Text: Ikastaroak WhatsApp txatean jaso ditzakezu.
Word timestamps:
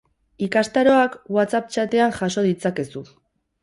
Ikastaroak 0.47 1.19
WhatsApp 1.37 1.71
txatean 1.77 2.19
jaso 2.19 2.49
ditzakezu. 2.51 3.09